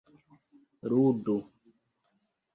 ludu 0.89 1.37